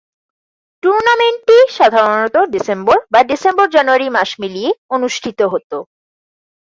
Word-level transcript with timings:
টুর্নামেন্টটি 0.83 1.57
সাধারণত 1.77 2.35
ডিসেম্বর 2.53 2.97
বা 3.13 3.19
ডিসেম্বর-জানুয়ারি 3.29 4.07
মাস 4.09 4.29
মিলিয়ে 4.41 4.69
অনুষ্ঠিত 4.95 5.39
হত। 5.53 5.71